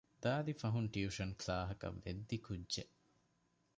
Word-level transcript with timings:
ދާދި 0.23 0.53
ފަހަކުން 0.61 0.89
ޓިއުޝަން 0.93 1.33
ކްލާހަކަށް 1.39 1.99
ވެއްދި 2.03 2.37
ކުއްޖެއް 2.45 2.93